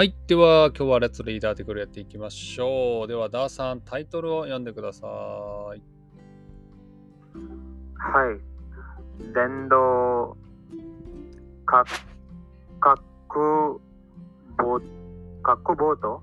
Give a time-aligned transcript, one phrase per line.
[0.00, 0.14] はい。
[0.26, 3.06] では、今日はレッツリーダーテクルやっていきましょう。
[3.06, 5.10] では、ダーさん、タイトルを読んでください。
[7.98, 8.40] はい。
[9.34, 10.38] 電動、
[11.66, 11.84] か、
[12.80, 13.02] 角
[14.56, 14.82] ボー
[15.42, 16.22] 角ボード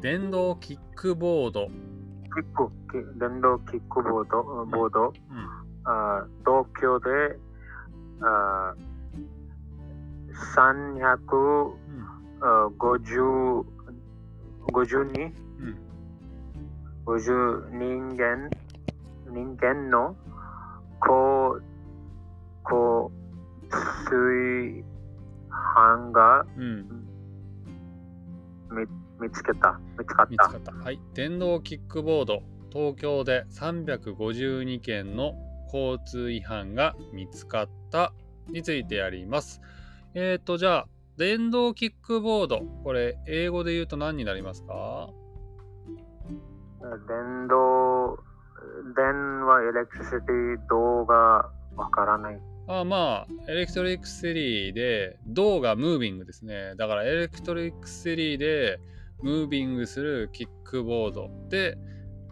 [0.00, 1.66] 電動キックボード。
[1.66, 1.72] キ
[2.40, 5.12] ック、キ電動キックボード、ボード、うん。
[5.84, 7.38] あ東京で
[8.22, 8.74] あ
[10.56, 11.89] 350うん。
[11.89, 11.89] あ
[12.40, 13.64] 50
[14.72, 15.78] 50人うん。
[17.06, 18.50] 50人間？
[19.30, 20.16] 人間の？
[21.00, 21.60] こ
[22.64, 23.12] こ
[24.08, 24.84] 水
[25.48, 27.06] 班がうん。
[28.70, 28.86] 見
[29.20, 29.78] 見つけた？
[29.98, 30.30] 見つかった？
[30.30, 30.72] 見つかった。
[30.72, 31.00] はい。
[31.14, 32.42] 電動キックボード。
[32.72, 35.34] 東京で352件の
[35.72, 38.12] 交通違反が見つかった
[38.48, 39.60] についてやります。
[40.14, 40.88] えっ、ー、と、じゃあ、
[41.20, 42.62] 電動キックボード。
[42.82, 45.10] これ、英語で言うと何になりますか？
[46.80, 48.18] 電動、電は electricity 動
[48.96, 51.14] が
[51.76, 56.74] わからないあまあ、 electricity で、動が moving ですね。
[56.78, 58.80] だから electricity で
[59.22, 61.76] moving するキックボードで、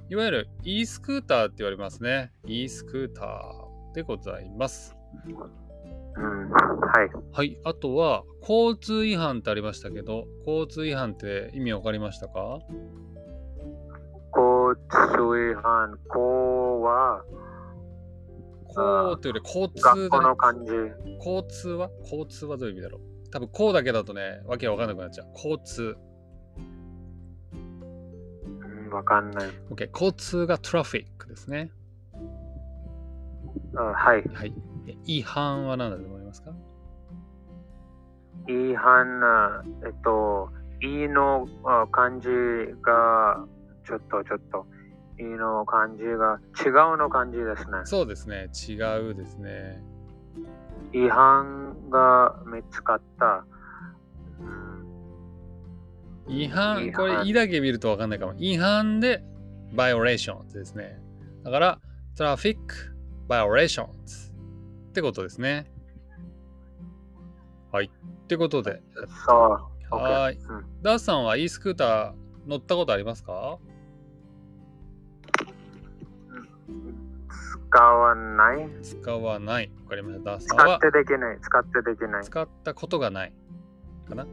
[0.09, 2.33] いわゆる e スクーターって言われますね。
[2.47, 4.97] e スクーターでございます。
[6.19, 6.59] うんは
[7.05, 7.61] いはい。
[7.65, 12.59] あとは、交通違反ってありましたけど、交通違反って意味わかりましたか？
[14.35, 17.25] 交通違反こうは
[18.67, 20.27] こうというより交通だね。
[21.19, 21.91] 交通は？
[22.03, 23.31] 交通はどういう意味だろう？
[23.31, 25.29] 多分こうだけだとね、わけわかんなくなっちゃう。
[25.35, 25.97] 交通。
[27.51, 29.89] うんわかんない OK。
[29.93, 31.71] 交通がトラフィックですね。
[33.77, 34.55] あはいはい。
[34.89, 36.53] で違反は何だと思いますか？
[38.49, 40.51] 違反あえっと
[40.81, 42.29] 「い」のあ漢字
[42.83, 43.45] が
[43.85, 44.67] ちょっとちょっと
[45.21, 48.49] 「い」の漢字が違うの漢字ですねそうですね。
[48.69, 49.83] 違うですね。
[50.93, 53.45] 違反が見つかった、
[54.41, 54.79] うん
[56.29, 58.35] 違反、これ、いだけ見るとわかんないかも。
[58.37, 59.23] 違反で、
[59.75, 61.01] バイオレーションですね。
[61.43, 61.79] だから、
[62.17, 62.75] トラフィック、
[63.29, 63.89] バイオレーション
[64.99, 65.71] ってことですね。
[67.71, 67.87] はい。
[67.87, 68.83] ってことで、
[69.25, 69.33] そ
[69.93, 70.39] うはーい
[70.83, 72.15] ダースさんは e スクーター
[72.49, 73.59] 乗ったことありますか？
[77.71, 79.71] 使わない使わない。
[79.85, 80.33] わかりました。
[80.33, 83.33] ダースさん使っはてできない使ってできない使ったことがない。
[84.09, 84.27] かな？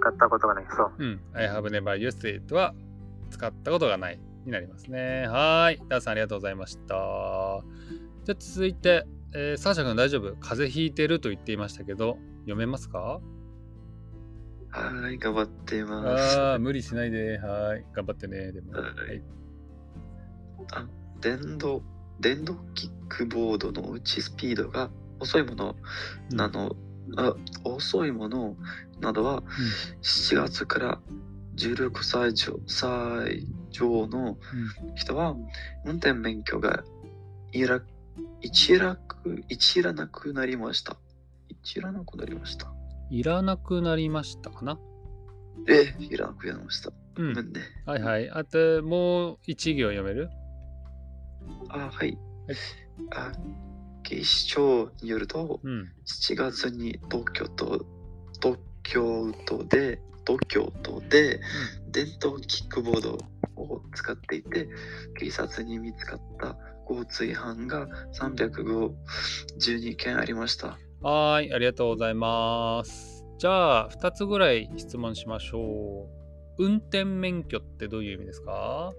[0.00, 1.20] 使ったことがないそううん。
[1.32, 2.72] I have never used it は
[3.30, 5.26] 使ったことがないになりますね。
[5.26, 5.82] はーい。
[5.88, 6.94] ダースさんありがとうございました。
[8.24, 10.34] じゃあ続いて、えー、サーシャ君大丈夫？
[10.36, 13.20] 風邪ひいてると言っていましたけど、読めますか？
[14.70, 16.38] はい、頑張っています。
[16.40, 17.38] ああ、無理しないで。
[17.38, 17.84] はーい。
[17.92, 18.50] 頑張ってね。
[18.50, 18.72] でも。
[18.72, 19.22] はいはい。
[20.72, 20.86] あ
[21.20, 21.82] 電動、
[22.18, 25.76] 電動キックボードのうちスピードが遅いもの
[26.30, 26.74] なの、
[27.16, 28.56] あ遅いもの
[29.00, 29.42] などは
[30.02, 31.00] 7月から
[31.56, 34.38] 16歳以上歳上の
[34.94, 35.36] 人は
[35.84, 36.82] 運転免許が
[37.52, 37.80] いら
[38.40, 40.96] 一らく一らなくなりました。
[41.48, 42.72] 一らなくなりました。
[43.10, 44.78] いらなくなりましたかな？
[45.68, 46.92] え、いらなくなりました。
[47.16, 47.32] うん。
[47.32, 47.60] ごめんね。
[47.86, 48.30] はいはい。
[48.30, 50.30] あと、もう一行読める？
[51.68, 51.90] あ、はい。
[51.90, 52.16] はい
[53.14, 53.32] あ
[54.02, 55.92] 警視庁によると、うん。
[56.06, 57.86] 7月に東京都、
[58.40, 61.40] 東京都で、東京都で
[61.90, 63.18] 電動キックボード
[63.56, 64.68] を使っていて、
[65.18, 66.56] 警察に見つかった
[66.88, 70.78] 交通違反が352件ありました。
[71.00, 71.52] はーい。
[71.54, 73.24] ありがとうございます。
[73.38, 76.08] じゃあ、2つぐらい質問しましょ
[76.58, 76.64] う。
[76.64, 78.92] 運転免許ってどういう意味ですか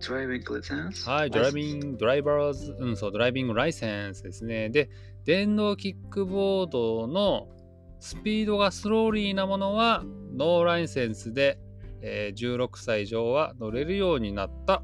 [0.00, 1.10] ？Driving license?
[1.10, 4.70] はい、ドライビング、ドライバーズ、うん、そう、ドライビングライセンスですね。
[4.70, 4.90] で、
[5.24, 7.48] 電動キックボードの
[8.00, 10.04] スピードがスローリーなものは、
[10.36, 11.58] ノーライセンスで、
[12.00, 14.82] えー16歳以上は乗れるようになった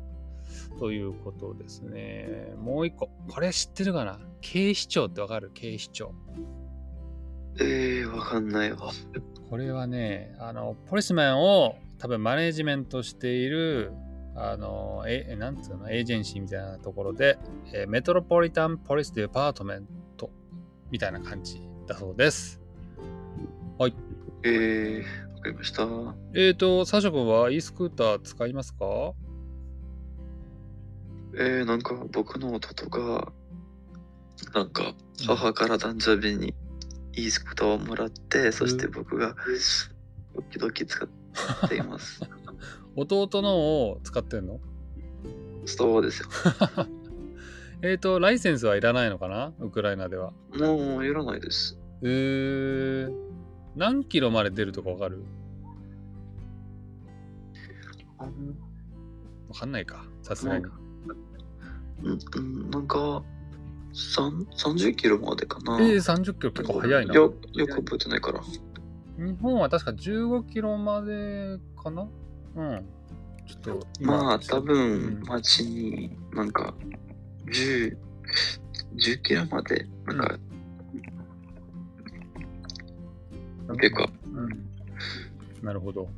[0.78, 2.54] ということですね。
[2.58, 4.18] もう一個、これ知ってるかな？
[4.40, 5.50] 警視庁ってわかる？
[5.54, 6.12] 警視庁。
[7.60, 8.90] えー、わかんないわ。
[9.48, 13.92] これはね、あの、ポリスマンを多分マネージメントしている、
[14.34, 17.38] あの、え、なんつうの、エージェンシーみたいなところで、
[17.72, 19.86] えーメトロポリタンポリスデパートメン
[20.16, 20.30] ト
[20.90, 22.60] みたいな感じだそうです。
[24.46, 24.98] えー、
[25.34, 25.84] わかりました。
[26.34, 29.12] えーと、サーシャ君は e スクーター使いますか？
[31.36, 33.32] えー、なんか僕の弟が、
[34.54, 34.94] なんか
[35.26, 36.54] 母から誕生日に
[37.12, 39.34] いいスクーターをもらって、そして僕が
[40.50, 42.20] 時々使っています。
[42.96, 43.56] 弟の
[43.88, 44.60] を使ってんの？
[45.66, 46.28] そうですよ。
[47.82, 49.52] えっと、ライセンスはいらないのかな？
[49.60, 50.32] ウクライナでは。
[50.56, 51.78] もういらないです。
[52.02, 53.12] えー、
[53.74, 55.24] 何キロまで出るとかわかる？
[59.48, 60.64] わかんないか、さすがに。
[62.04, 63.22] うんうん、なんか、
[63.94, 65.78] 三30キロまでかな。
[65.80, 67.14] えー、30キロ結構速いな。
[67.14, 68.40] よよく覚えてないから。
[69.16, 72.08] 日本は確か15キロまでかな
[72.56, 72.84] うん。
[73.46, 76.74] ちょっと今、まあ、多う分ん、街になんか、
[77.46, 77.96] 10、
[78.96, 80.38] 10キロまで、なんか、
[83.80, 85.64] 結構、うん。
[85.64, 86.08] なるほど。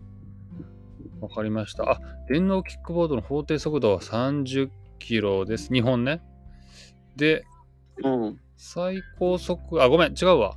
[1.20, 1.90] わかりました。
[1.90, 5.72] あ、電動キックボードの法定速度は30キロです。
[5.72, 6.22] 日本ね。
[7.16, 7.44] で、
[8.02, 10.56] うん、最高速、あ、ごめん、違うわ。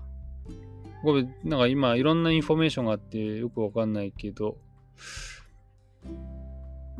[1.03, 4.57] ごめん、なんか今、いろんなインフォメーションがあってよくわかんないけど、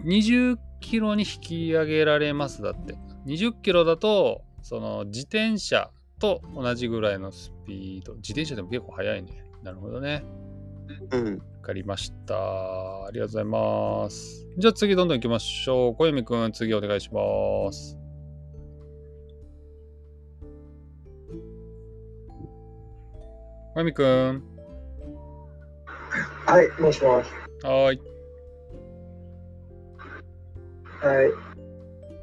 [0.06, 2.95] 20キロに引き上げられますだって。
[3.25, 8.15] 20キロだと、その自転車と同じぐらいのスピード。
[8.15, 9.44] 自転車でも結構速いね。
[9.63, 10.24] なるほどね。
[11.12, 11.41] うん。
[11.59, 12.35] わかりました。
[12.35, 14.47] ありがとうございます。
[14.57, 15.95] じゃあ次どんどん行きましょう。
[15.95, 17.97] 小泉くん、次お願いします。
[23.75, 24.44] 小泉くん。
[26.45, 27.29] はい、もしもし。
[27.63, 28.01] はーい。
[31.01, 31.31] はい。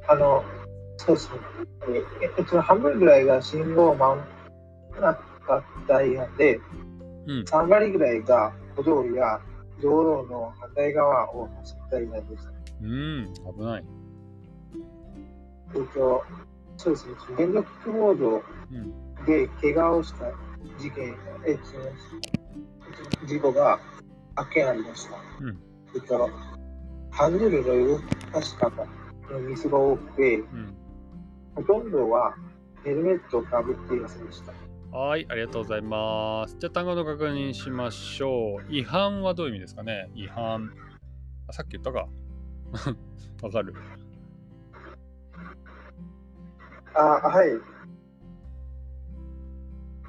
[0.08, 0.44] あの、
[0.96, 1.38] そうですね。
[2.22, 4.24] ええっと、半分ぐらいが信号マン
[5.00, 5.14] な
[5.46, 6.58] かったいやで、
[7.26, 9.40] うん3割ぐらいが歩道や
[9.82, 12.49] 道路の反対側を走ったいやです。
[12.82, 13.84] うん、危ない。
[15.75, 16.25] えっと、
[16.76, 17.14] そうですね。
[17.37, 19.25] 電動キックボードうん。
[19.25, 20.26] で怪我をした
[20.78, 21.58] 事件、え
[23.26, 23.81] 事故が
[24.37, 25.17] 発見ありました。
[25.40, 25.58] うん
[25.94, 26.31] えっと、
[27.11, 28.00] ハンドルの動
[28.32, 28.70] かし方
[29.31, 30.75] のミスが多くて、うん。
[31.55, 32.34] ほとんどは
[32.84, 34.52] ヘルメットをかぶっていませんでした。
[34.98, 36.56] はい、ありがとうございます。
[36.58, 38.72] じゃあ単語の確認しましょう。
[38.72, 40.08] 違反はどういう意味ですかね？
[40.14, 40.72] 違反。
[41.48, 42.08] あ、さっき言ったか。
[43.43, 43.75] わかる
[46.94, 47.50] あ、はい。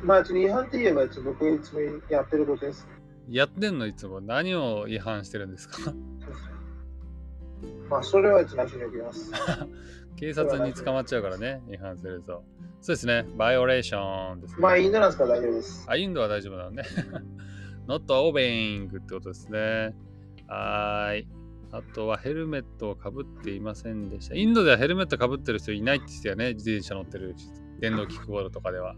[0.02, 2.88] まあ、ちょっと違反って言えば、ちょっと僕いつもやってることです。
[3.28, 3.88] やってんの？
[3.88, 5.92] いつも何を違反してるんですか？
[7.90, 9.34] まあ、それはちょっと内緒に置きます。
[10.18, 12.44] 警察に捕まっちゃうからね、違反すると。
[12.82, 14.60] そうですね、バイオレーションですね。
[14.60, 15.86] まあ、インドなんですから大丈夫です。
[15.88, 16.84] あ、インドは大丈夫なのね。
[17.88, 19.96] not obeying ってことですね。
[20.48, 21.28] はーい。
[21.72, 24.36] あとはヘルメットをかぶっていませんでした。
[24.36, 26.54] インドではヘルメットかぶってる人いないって言ってたよね。
[26.54, 27.36] 自転車乗ってる
[27.80, 28.96] 電動キックボードとかでは。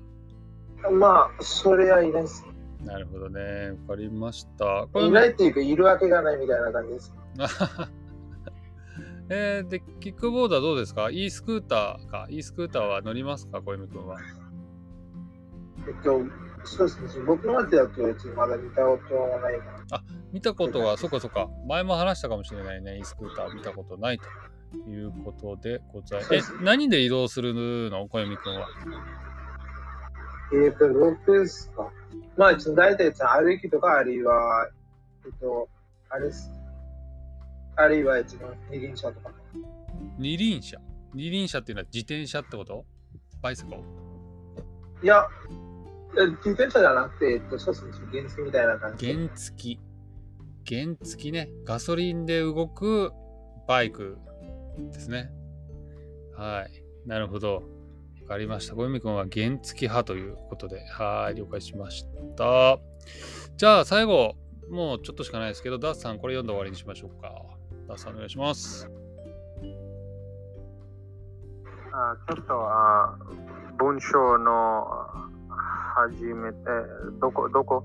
[0.92, 2.46] まあ、それはいないです。
[2.84, 3.72] なるほどね。
[3.88, 4.88] わかりました。
[4.94, 7.14] こいないっていうか、いるわけがないみたいな感じです。
[9.32, 13.62] えー、で、キックボードはどうですか ?e スクーターか？e スクーターは乗りますか？
[13.62, 14.18] 小泉君は。
[15.88, 16.22] えっと、
[16.64, 17.26] そうですね。
[17.26, 18.02] 僕の手だと、
[18.36, 20.04] まだ見たことはないかな。
[20.32, 21.48] 見たことが、そっかそっか。
[21.68, 22.98] 前も話したかもしれないね。
[22.98, 26.36] e スクーター見たことないということでございます。
[26.36, 27.54] え、何で移動する
[27.92, 28.08] の？
[28.08, 28.68] 小泉君は。
[30.66, 31.92] えっと、僕ですか。
[32.36, 34.68] まあ、大体歩きとか、あるいは、
[35.24, 35.70] えっと、
[36.10, 36.50] あれです。
[37.80, 39.32] あるいは、一番二輪車とか。
[40.18, 40.78] 二輪車？
[41.14, 42.86] 二輪車っていうのは自転車ってこと？
[43.42, 43.84] バイスコ
[45.02, 45.26] いや、
[46.18, 47.92] え自転車じゃなくて、えっと、そうですね。
[48.12, 49.14] 原付みたいな感じで。
[49.14, 49.80] 原付。
[50.68, 51.50] 原付ね。
[51.64, 53.12] ガソリンで動く
[53.68, 54.18] バイク
[54.92, 55.32] ですね。
[56.36, 56.84] はい。
[57.08, 57.64] なるほど。
[58.24, 58.76] わかりました。
[58.76, 61.36] 小泉君は原付派ということで、はい。
[61.36, 62.06] 了解しまし
[62.36, 62.78] た。
[63.56, 64.36] じゃあ最後、
[64.70, 67.32] もうちょっとしかないですけど、ダースさん、これ読んで終わりにしましょうか。
[67.90, 68.90] ダさん、お願いします。
[71.92, 73.18] あちょっとあ
[73.80, 74.86] 文章の
[75.96, 76.58] 初めて、
[77.20, 77.84] どこ、どこ？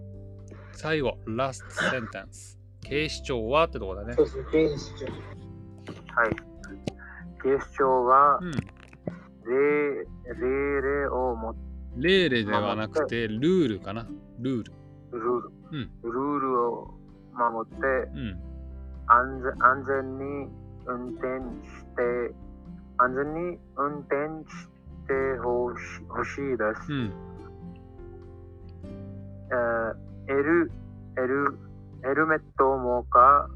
[0.73, 2.59] 最後、last sentence。
[2.83, 4.23] 警視庁はってとこだねそ。
[4.23, 4.45] うですね。
[4.51, 5.07] 原始中。
[5.07, 5.17] はい。
[7.43, 8.53] 警視庁はうん。
[8.53, 11.55] 例例例を持っ
[11.97, 14.07] 例例ではなくて、ルールかな。
[14.41, 14.73] ルール。
[15.13, 16.95] ルール、うんルールを
[17.33, 18.54] 守ってうん。
[19.07, 20.49] 安全安全に
[20.87, 21.27] 運転
[21.67, 22.35] して、
[22.99, 24.17] 安全に運転
[24.49, 24.67] し
[25.07, 26.93] てほしほしいです。
[26.93, 27.13] うん。
[29.51, 30.73] えーエル、
[31.19, 31.59] エル、
[32.03, 33.51] ヘルメットをもか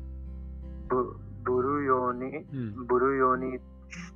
[0.88, 2.86] ぶぶるように、うん。
[2.86, 3.58] ぶるようにし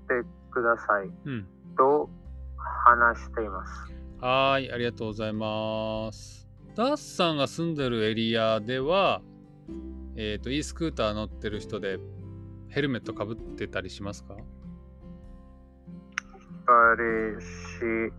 [0.06, 1.46] てくださいうん。
[1.78, 2.10] と
[2.84, 3.94] 話しています。
[4.20, 6.46] はーい、ありがとうございます。
[6.74, 9.22] ダッさんが住んでるエリアでは、
[10.16, 11.98] えっ、と、e スクーター乗ってる人で
[12.68, 14.34] ヘルメットかぶってたりしますか？
[14.34, 14.42] た
[16.96, 18.10] りし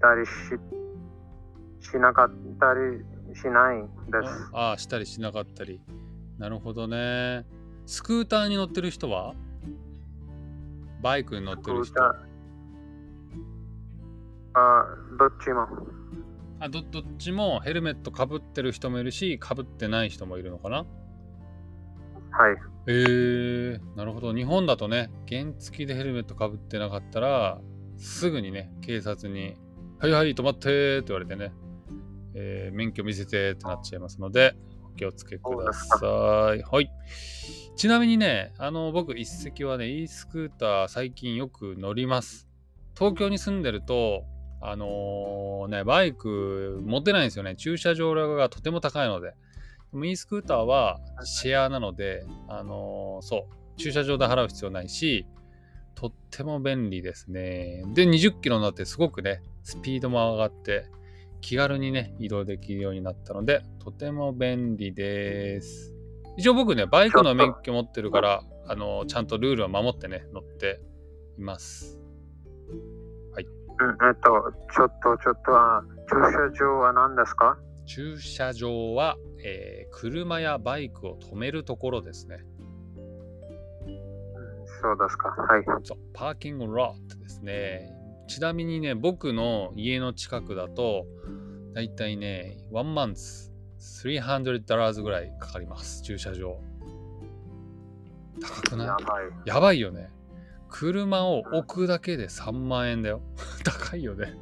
[0.00, 4.50] たりし、しなかったりしないです。
[4.52, 5.80] ああ、したりしなかったり。
[6.38, 7.46] なるほどね。
[7.86, 9.34] スクーターに乗ってる人は？
[11.02, 11.94] バイクに乗ってる人？
[14.54, 14.84] あ、
[15.18, 15.66] どっちも。
[16.60, 20.86] あどどっちもヘルメットかぶってる人もいるし、かぶってない人もいるのかな？
[22.30, 22.56] はい。
[22.86, 24.34] えー、なるほど。
[24.34, 27.60] 日本だとね、原付でヘルメットかぶってなかったら、
[27.96, 29.56] すぐにね、警察に、
[29.98, 31.52] はいはい、止まってって言われてね、
[32.34, 34.54] えー免許見せてってなっちゃいますので、
[34.84, 36.62] お気をつけください。
[36.62, 36.90] はい。
[37.76, 42.48] ちなみにね、あの、僕、一石はね、e スクーター最近よく乗ります。
[42.96, 44.24] 東京に住んでると、
[44.60, 47.54] あのーね、バイク持ってないんですよね。
[47.56, 49.34] 駐車場がとても高いので。
[49.92, 55.26] でも e スクーターはシェアなので、あのーそう、駐車場で払う必要ないし、
[55.94, 57.82] とっても便利ですね。
[57.94, 60.86] で、20キロになってすごくね、スピードも上がって、
[61.40, 65.94] 気軽にね、移動できるようになったので、とても便利です。
[66.36, 70.80] 一応僕ね、バイクの免許持ってるから、あのーちゃんとルールを守ってね、乗って
[71.38, 71.98] います。
[73.80, 74.30] うん、えっと、
[74.74, 77.56] ちょっと、ちょっと、あ駐車場は何ですか？
[77.86, 82.44] 駐車場は、えー車やバイクを止めるところですね。
[83.86, 85.28] うんそうですか。
[85.30, 85.64] はい。
[85.82, 87.92] そう、パーキングロットですね。
[88.28, 91.06] ちなみにね、僕の家の近くだと、
[91.74, 96.60] だいたいね、1マンス300ドラーズぐらいかかります、駐車場。
[98.40, 98.86] 高くない？
[98.86, 99.24] やばい。
[99.46, 100.10] やばいよね。
[100.68, 103.22] 車を置くだけで3万円だよ。
[103.64, 104.34] 高いよね。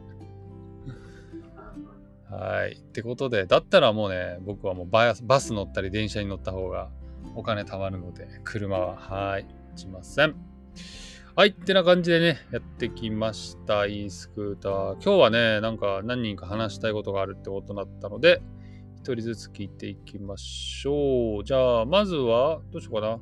[2.37, 2.73] はい。
[2.73, 6.91] ってことで、だったらもうね、僕はもうバスバス乗ったり電車に乗った方が
[7.35, 10.37] お金貯まるので、車は、はい、持ちません。
[11.35, 11.49] はい。
[11.49, 13.87] ってな感じでね、やってきました。
[13.87, 14.93] e スクーター。
[14.95, 18.43] 今日はね、なんか何人か話したいことがあるってことになったので、
[18.99, 21.45] 一人ずつ聞いていきましょう。
[21.45, 23.19] じゃあ、まずは、どうしようかな。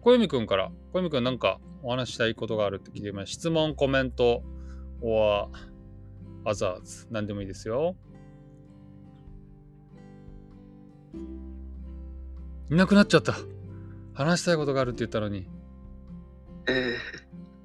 [0.00, 3.32] 小読くんから、小読くんなんかお話したいことがあるって聞いてみます。
[3.32, 4.42] 質問、コメント、
[5.00, 5.48] or
[6.44, 7.94] others、何でもいいですよ。
[12.70, 13.34] いなくなっちゃった。
[14.14, 15.48] 話したいことがあるって言ったのに。
[16.68, 16.96] え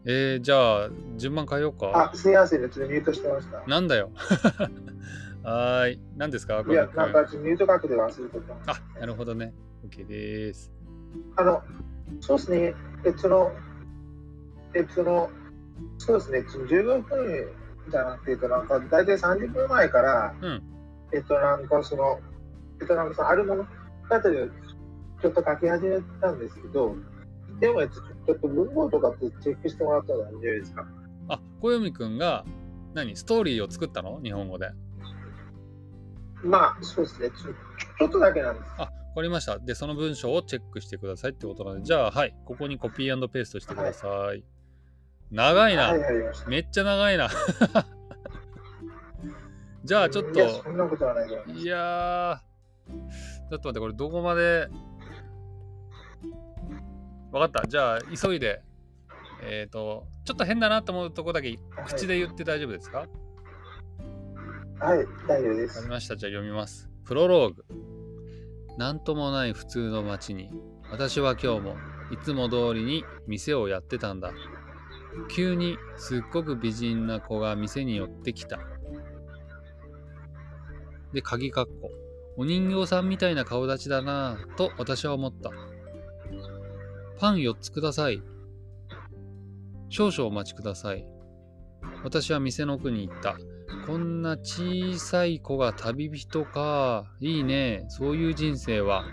[0.06, 2.12] えー、じゃあ、順番変えようか。
[2.13, 2.70] あ、すみませんね。
[2.70, 3.63] ちょっとミュートしてました。
[3.68, 4.10] なんだよ。
[5.44, 6.01] はーい。
[6.16, 6.63] 何ですか？
[6.68, 8.72] いや、なんかちょっとミュートかけて忘れてた。
[8.72, 9.54] あ、なるほどね。
[9.88, 10.72] OK です。
[11.36, 11.62] あの、
[12.22, 12.75] そうですね。
[13.06, 13.51] え、その、
[14.74, 15.30] え、その、
[15.98, 16.46] そうですね。
[16.48, 17.48] その15分
[17.89, 20.63] じゃなくて、えっと、なんか、大体30分前から、うん
[21.13, 22.20] えっと、なんか、その、
[22.79, 24.22] えっと、なんかその、あるもの語を
[25.22, 26.96] ちょっと書き始めたんですけど、
[27.60, 30.86] でも、えっとちょっと文法とかってチェックしてもらったら大丈夫ですか
[31.29, 32.46] あ、小読くんが
[32.93, 34.19] 何ストーリーを作ったの？
[34.22, 34.72] 日本語で。
[36.43, 37.29] まあ、そうですね。
[37.29, 37.53] ちょ
[37.98, 38.72] ちょっとだけなんです。
[38.77, 39.57] あ、わかりました。
[39.60, 44.43] で、その文章をチェックしてくださいってことなので、じゃあ、はい、ここにコピーペーストしてください。
[45.31, 45.88] 長いな。
[45.89, 46.01] はい。
[46.48, 47.27] めっちゃ長いな。
[49.84, 51.53] じゃあ、ちょっいや、とそ、んなことはないから。
[51.53, 52.39] いやー、
[52.88, 54.67] ちょっと待って、これどこまで？
[57.32, 57.67] わかった。
[57.67, 58.62] じゃあ、急いで。
[59.44, 63.08] えっ、と、ちょっと変だなと思うとこだけ口で言って大丈夫ですか？
[64.79, 65.94] はい、大丈夫ですわかり。
[65.94, 66.15] ました。
[66.15, 66.89] じゃあ読みます。
[67.06, 67.65] プロローグ。
[68.77, 70.50] なんともない普通の街に、
[70.91, 71.75] 私は今日も
[72.12, 74.34] いつも通りに店をやってたんだ。
[75.32, 78.60] 急にすっごく美人な子が店に寄ってきた。
[81.12, 81.89] で、鍵括弧。
[82.38, 85.51] お人形さんみたいな顔立ちだなぁと私は思った。
[87.20, 88.22] パン4つください。
[89.89, 91.06] 少々お待ちください。
[92.03, 93.38] 私は店の奥に行った。
[93.88, 97.12] こんな小さい子が旅人か。
[97.20, 97.86] いいね。
[97.89, 99.06] そういう人生は。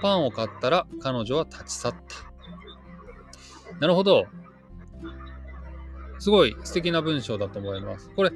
[0.00, 3.78] パンを買ったら彼女は立ち去った。
[3.78, 4.24] なるほど。
[6.18, 8.10] すごい素敵な文章だと思います。
[8.16, 8.30] これ、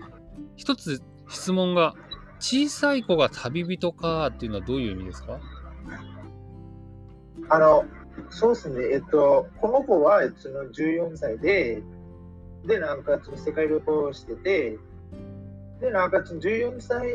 [0.56, 1.94] 一つ質問が、
[2.42, 5.38] 小さい子が旅人かっていうのはどういう意味ですか？
[7.48, 7.84] あの、
[8.30, 11.82] そうですね、えっと、この子は、えっと、その14歳で、
[12.66, 14.78] で、なんか、その世界旅行をしてて、
[15.80, 17.08] で、なんか、その14歳、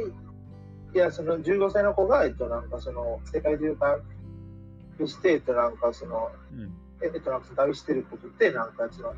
[0.94, 3.76] いや、その15歳の子が、えっと、なんか、その、世界中
[4.98, 6.72] 旅して、えっと、なんか、その、うん。
[7.02, 9.10] えっと、なんか、旅してることで、なんか、その、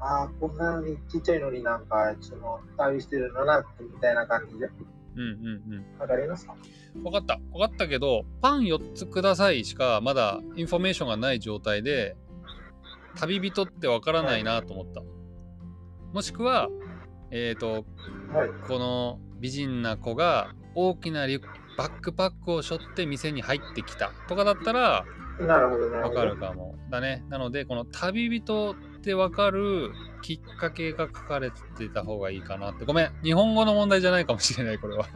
[0.00, 4.68] ああ、こんなにちっちゃいのになんか、その、旅してるのな、みたいな感じで。
[5.14, 5.24] うんう
[5.70, 6.00] んうん。
[6.00, 6.56] わかりますか？
[6.94, 12.16] 分かった分かったけどパン4つくださいしかまだインフォメーションがない状態で
[13.16, 15.02] 旅人って分からないなと思った
[16.12, 16.68] もしくは
[17.30, 17.84] えっ、と
[18.32, 18.48] はい。
[18.66, 25.04] この美人な子が大きなリュックバックパックを背負って店に入ってきたとかだったら
[25.40, 26.14] なるほど、なるほど。
[26.14, 32.84] 分かるかもだねなのでこの旅人って分かるきっかけが書かれてた方がいいかなって。
[32.84, 33.12] ごめん。
[33.22, 35.06] 日本語の問題じゃないかもしれないこれは。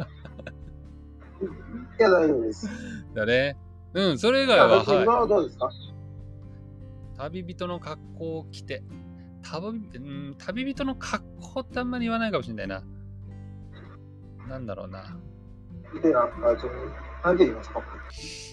[1.99, 2.69] いや、大丈夫です。
[3.15, 3.57] だね。
[3.95, 5.07] うんそれ以外はあ今はい。
[5.07, 5.69] はどうですか？
[7.19, 8.83] 旅人の格好を着て。
[9.43, 12.85] 旅,、うん、旅人の格好ってあんまり言わないかもしれないな。
[14.49, 15.19] なんだろうな。
[15.93, 17.83] 何て言いますか？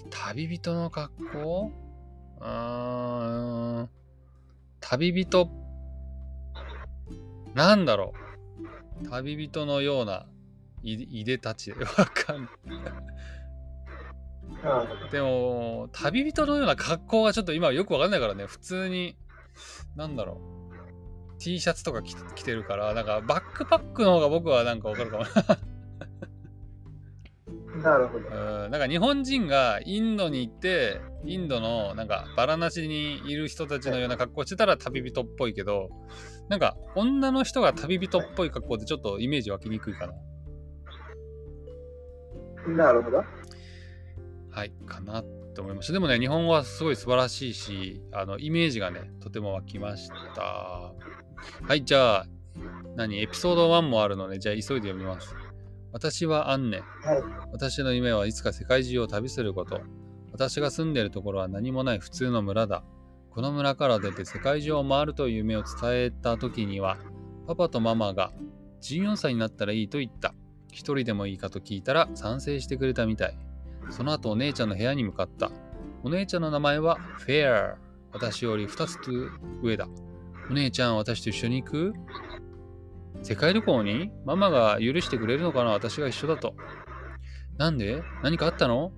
[0.09, 1.71] 旅人の格好？
[2.41, 3.89] うーん
[4.79, 5.49] 旅人？
[7.53, 8.13] なんだろ
[9.03, 9.09] う？
[9.09, 10.25] 旅人のような
[10.83, 11.71] いいでたち？
[11.73, 12.49] わかんない。
[14.63, 18.45] あでも旅人のような格好がちょっと今よくわかんないからね。
[18.45, 19.15] 普通に
[19.95, 20.41] なんだろ
[21.37, 25.29] う？T シャツとか着着てるからなんかバックパックの方が僕はなんかわかるかもな
[27.97, 28.27] るほど。
[28.27, 28.71] うん。
[28.71, 35.89] なんか日本人がインドに行ってインドのなんかバラなしにいる人たちのような格好してたら旅人っぽいけど
[36.47, 40.13] なんか女の人が旅人っぽい格好ってちょっとイメージ湧きにくいかな。
[42.85, 43.23] なるほど。
[44.51, 45.93] はいかなって思いました。
[45.93, 50.41] でもね日本語はすごい素晴らしいしあのイメージがねとても湧きました。
[50.41, 50.95] は
[51.75, 52.25] いじゃあ
[52.95, 53.21] 何？
[53.21, 55.33] エピソード1もあるのでじゃあ急いで読みます
[55.91, 56.85] 私はアンネはい。
[57.51, 59.81] 私の夢はいつか世界中を旅すること。
[60.31, 62.83] 私が住んでいるところは何もない普通の村だ。
[63.31, 66.97] この村から出て世界中を回るという夢を伝えた時には、
[67.47, 68.31] パパとママが
[68.81, 70.33] 14歳になったらいいと言った。
[70.71, 73.37] 一人でもいいかと聞いたら賛成してくれたみたい。
[73.89, 75.51] その後お姉ちゃんの部屋に向かった。
[76.03, 77.77] お姉ちゃんの名前はフェア。
[78.11, 78.97] 私より2つ
[79.61, 79.87] 上だ。
[80.49, 81.93] お姉ちゃん、私と一緒に行く？
[83.21, 85.71] 世界旅行にママが許してくれるのかな？
[85.71, 86.55] 私が一緒だと。
[87.57, 88.03] なんで？
[88.23, 88.91] 何かあったの？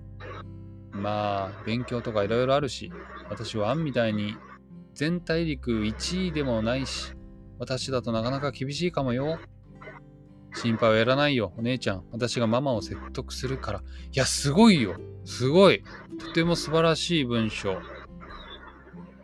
[0.92, 2.92] まあ、勉強とかいろいろあるし、
[3.30, 4.36] 私はアンみたいに
[4.94, 7.14] 全大陸1位でもないし、
[7.58, 9.38] 私だとなかなか厳しいかもよ。
[10.54, 12.04] 心配はやらないよ、お姉ちゃん。
[12.12, 13.78] 私がママを説得するから。
[13.80, 13.82] い
[14.12, 14.96] や、すごいよ。
[15.24, 15.82] すごい。
[16.20, 17.80] とても素晴らしい文章。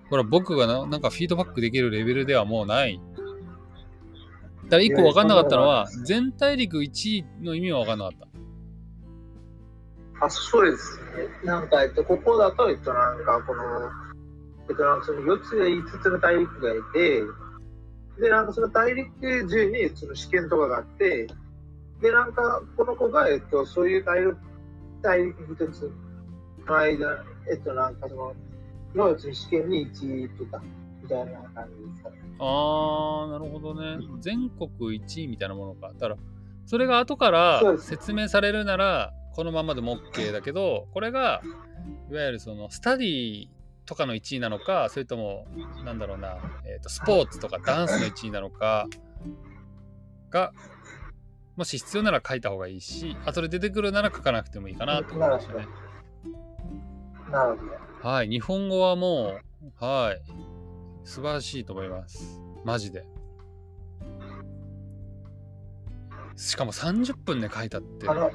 [0.09, 2.99] ほら、僕がななんかフィードバックできるレベルではもうない。
[4.69, 8.19] だから一個分かんなかったのは、全大陸1位の意味は分かんなかっ
[10.21, 10.27] た。
[10.27, 11.29] あ、そうですね。
[11.45, 13.63] なんか、えっと、ここだと、えっと、なんか、この、
[14.69, 17.23] えっと、なんかその4つ、5つの大陸がいて、
[18.21, 21.29] で、なんかその大陸中にその試験とかがあって、
[22.01, 24.37] で、なんか、この子が、えっと、そういう大陸、
[25.03, 25.91] 大陸1つ
[26.67, 28.35] の間、えっと、なんかその、
[28.95, 30.63] の試験に1位とか、
[31.09, 32.17] みたいな感じですかね。
[32.39, 33.99] あー、なるほどね。
[34.21, 35.93] 全国1位みたいなものか。
[35.95, 36.17] だから、
[36.67, 41.41] それが後から説明されるなら、このままでも OK だけど、これが、
[42.11, 43.49] いわゆるその、スタディ
[43.87, 45.47] とかの1位なのか、それとも、
[45.85, 48.87] なんだろうな、えーと、スポーツとかダンスの1位なのか、
[50.31, 50.53] が、
[51.57, 55.67] もし必要なら書いた方がいいし、後で出てくるなら書かなくてもいいかなと思いましたね。
[57.31, 57.67] なるほ
[58.03, 58.09] ど。
[58.09, 59.39] はい、日本語はも
[59.81, 60.23] う、はい、
[61.09, 62.39] 素晴らしいと思います。
[62.67, 63.07] マジで。
[66.37, 68.31] しかも30分で書いたってあ、の、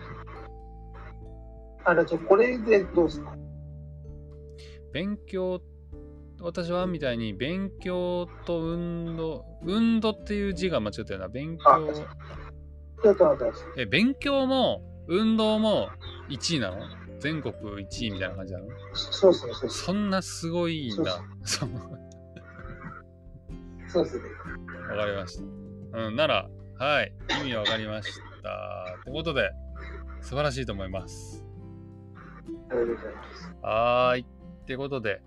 [1.85, 3.35] あの、ちょこれでどうですか？
[4.91, 5.61] 勉強、
[6.41, 11.27] 私はみたいに勉強と運動、運動っていう字が間違ってるな。
[11.27, 11.93] 勉あ強。
[13.77, 15.89] え、勉強も運動も
[16.29, 16.77] 1位なの？
[17.19, 18.65] 全国1位みたいな感じなの？
[18.95, 19.69] そうそうです。
[19.69, 21.21] そんなすごいんそうだ。
[21.43, 21.69] そう
[23.93, 24.23] そうですね。
[24.89, 25.43] わかりました。
[25.99, 28.09] うん、なら、はい、意味わかりまし
[28.41, 28.97] た。
[29.03, 29.51] ということで、
[30.21, 31.45] 素晴らしいと思います。
[32.71, 33.55] ありがとうございます。
[33.61, 34.25] はい。
[34.63, 35.21] ってことで、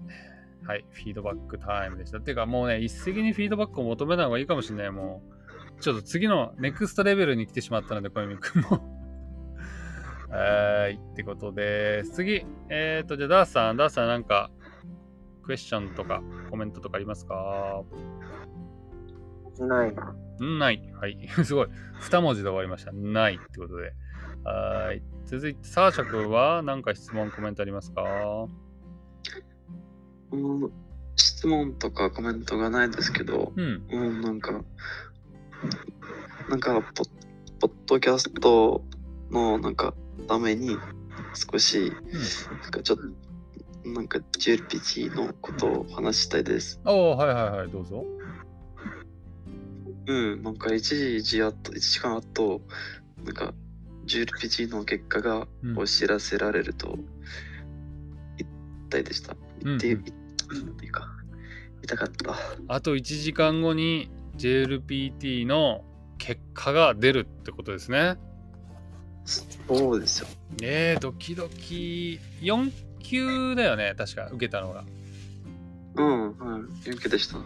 [0.66, 2.18] はい、フィードバックタイムでした。
[2.18, 4.90] てか、もうね、一石にフィードバックを求めない方がいいかもしれない。
[4.90, 5.22] も
[5.78, 8.96] う、ちょっと次のネクストレベルに来てしまったので、小泉くんも。
[10.28, 10.94] はい。
[10.94, 14.50] ってことで、次、えっ、と、じゃあ、ダースさん、ダースさん、なんか、
[15.46, 17.84] クエスチョンとかコメントとかありますか？
[19.64, 19.94] ない。
[20.44, 20.92] んない。
[21.00, 21.28] はい。
[21.44, 21.68] すごい。
[22.00, 22.92] 二文字で終わりました。
[22.92, 23.92] ないってことで。
[24.44, 25.02] はーい。
[25.24, 28.02] 続いて、サーシャ君は何か質問、コメントありますか？
[30.32, 30.70] うん
[31.16, 33.82] 質問とかコメントがないですけど、うん。
[33.90, 34.64] うん、なんか、
[36.48, 37.08] なんかポッ、
[37.60, 38.84] ポッドキャスト
[39.30, 39.94] のなんか
[40.28, 40.76] ために
[41.34, 41.92] 少し、
[42.62, 46.80] なんかちょっと、なんか JLPG のことを話したいです。
[46.84, 48.04] おおはいはいはい、どうぞ。
[50.06, 52.60] うん、なんか1時あと、1時間後、
[53.24, 53.54] なんか
[54.06, 56.96] JLPG の結果がうんお知らせられると
[58.38, 59.36] 言いたいでした。
[59.62, 60.04] 言って、うんっ
[60.76, 61.08] ていうか、
[61.76, 62.36] 言いたかった。
[62.68, 65.84] あと1時間後に JLPT の
[66.18, 68.16] 結果が出るってことですね。
[69.24, 70.28] そうですよ。
[70.62, 72.20] えー、ドキドキ。
[72.42, 74.84] 4級だよね、確か受けたのが。
[75.96, 77.38] うん、はい、元気でした。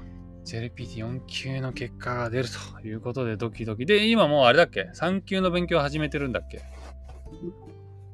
[0.44, 2.48] JLPT4 級の結果が出る
[2.80, 3.86] ということでドキドキ。
[3.86, 6.62] で、今もうあれだっけ ?3 級の勉強始めてるんだっけ？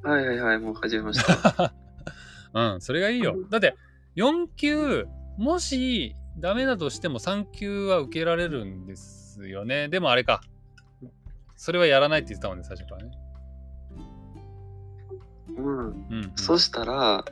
[0.03, 1.75] はいはいはい、もう始めました。
[2.55, 3.37] うん、それがいいよ。
[3.51, 3.77] だって、
[4.17, 9.89] 4級、もしダメだとしても3級は受けられるんですよね。
[9.89, 10.41] でもあれか。
[11.57, 13.11] それはやらないって言ってたもんね、最初からね。
[15.57, 15.65] うん。
[15.65, 16.33] うん、うん。
[16.37, 17.25] そしたら、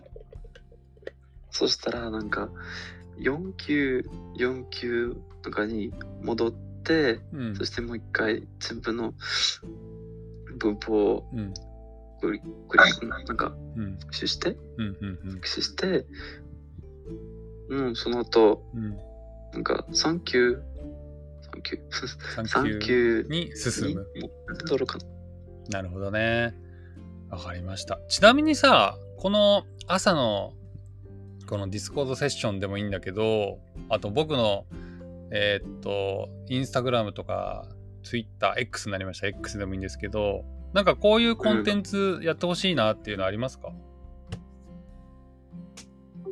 [1.50, 2.48] そしたらなんか、
[3.18, 4.04] 4級、
[4.38, 9.14] 4級とかに戻って、うんそしてもう一回全部の
[10.58, 11.54] 文法をうん。
[12.22, 13.98] 繰り繰りなんかうん。
[13.98, 14.96] 復習して、うん。
[15.00, 15.30] うん。
[15.32, 16.06] 復習して、
[17.68, 18.96] うん、その後、うん。
[19.52, 20.62] なんか3級、
[21.52, 21.76] 3級、
[22.36, 24.06] 3 3級級に進にむ。
[24.62, 25.04] 戻るかな。
[25.70, 26.54] なるほどね。
[27.30, 27.98] わかりました。
[28.08, 30.52] ちなみにさ、この朝の
[31.46, 34.66] このディスコードセッションでもいいんだけど、あと僕の、
[35.30, 37.68] えーっと、インスタグラムとか、
[38.02, 39.26] ツイッター、X になりました。
[39.28, 43.72] X でもいいんですけど、なんかこういうコンテンツやってほしいなっていうのありますか、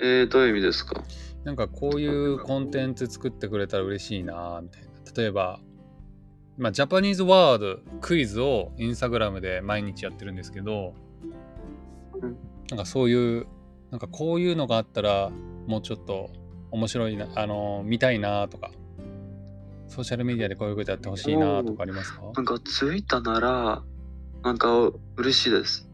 [0.01, 1.03] えー、どういう意味ですか？
[1.45, 4.89] なんかこういうコンテンツ作ってくれたら嬉しいなみたいな。
[5.17, 5.61] 例えば、
[6.59, 10.95] まあ、ジャパニーズワードクイズをインスタグラムで毎日やってるんですけど、
[12.15, 12.37] うん
[12.71, 13.47] なんかそういう、
[13.93, 15.31] なんかこういうのがあったら
[15.67, 16.31] もうちょっと
[16.71, 18.71] 面白いな、あの見たいなとか、
[19.87, 22.23] ソーシャルメディアでこういうことやってほしいなとかありますか？
[22.35, 23.83] なんかツイッターなら、
[24.43, 25.87] なんか嬉しいです。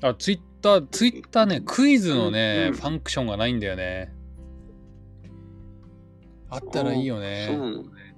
[0.00, 4.14] あ、ツイッター、ツイッターね、クイズのね、うんファンクションがないんだよね。
[6.50, 7.48] あったらいいよね。
[7.50, 8.16] そうね。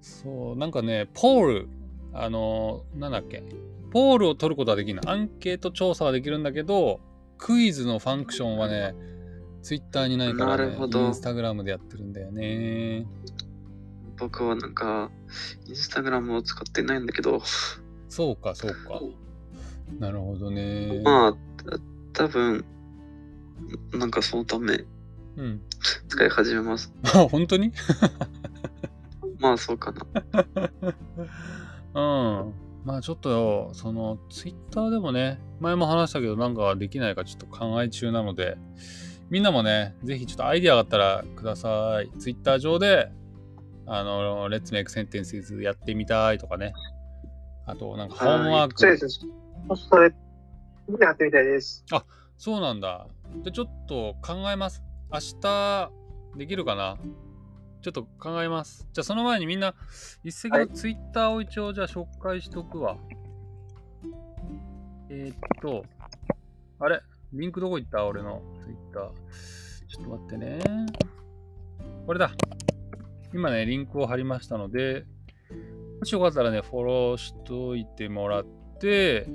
[0.00, 1.68] そう、なんかね、ポール、
[2.12, 3.42] あの、なんだっけ、
[3.90, 5.10] ポールを取ることはできるの。
[5.10, 7.00] アンケート調査はできるんだけど、
[7.38, 8.94] クイズのファンクションはね、
[9.62, 13.06] ツイッターにないからね、なるほどインスタグラムでやってるんだよね。
[14.16, 15.10] 僕はなんか、
[15.66, 17.42] インスタグラムを使ってないんだけど、
[18.08, 19.00] そうか、そうか。
[19.98, 21.00] なるほどね。
[21.04, 21.32] まあ、
[22.12, 22.64] た多分
[23.92, 24.84] なんかそのため
[25.36, 25.60] うん。
[26.08, 26.92] 使い始めます。
[27.14, 27.72] あ、本当に？
[29.38, 30.06] まあそうかな。
[31.94, 32.52] うん。
[32.86, 38.56] まあちょっと、その、ツイッターでもね、前も話したけど、なんかできないかちょっと考え中なので、
[39.28, 42.10] みんなもね、ぜひちょっとアイディアがあったらください。
[42.20, 43.10] ツイッター上で、
[43.86, 46.74] あの、Let's Make Sentences やってみたいとかね。
[47.66, 48.78] あと、なんかホームワーク。
[48.78, 49.20] そうです。
[49.90, 50.14] それ、
[51.00, 51.84] やってみたいです。
[52.36, 53.08] そうなんだ。
[53.42, 54.84] で、ちょっと考えます。
[55.12, 55.90] 明日、
[56.36, 56.96] できるかな？
[57.86, 58.88] ちょっと考えます。
[58.92, 59.76] じゃあその前にみんな、
[60.24, 62.96] 一石のツイッターを一応じゃあ紹介しておくわ。
[65.08, 65.84] えー、っと、
[66.80, 67.00] あれ？
[67.32, 68.04] リンクどこ行った？
[68.04, 69.02] 俺のツイッター。
[69.86, 70.58] ちょっと待ってね。
[72.08, 72.32] これだ。
[73.32, 75.04] 今ね、リンクを貼りましたので、
[76.00, 78.46] もしよかったらね、フォローしといてもらっ
[78.80, 79.28] て、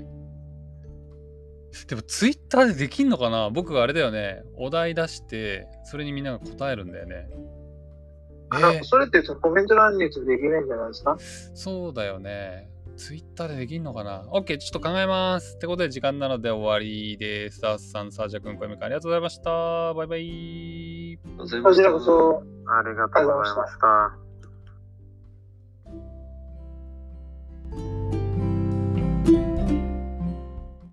[1.88, 3.48] でもツイッターでできんのかな？
[3.48, 4.42] 僕があれだよね。
[4.58, 7.30] お題出して、それにみんなが答えるんだよね。
[8.54, 11.16] えーそれってコメント欄にできないんじゃないですか？
[11.54, 12.68] そうだよね。
[12.94, 15.56] ツイッターでできんのかな ?OK、ちょっと考えます。
[15.56, 17.60] ってことで時間なので終わりです。
[17.62, 19.94] ダースさん、サージャ君、小山君ありがとうございました。
[19.94, 21.18] バイバイ。
[21.38, 22.42] こちらこそ。
[22.66, 24.31] ありがとうございました。